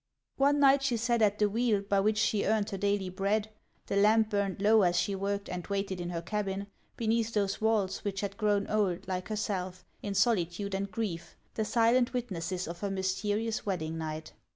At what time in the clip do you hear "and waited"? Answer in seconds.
5.47-6.01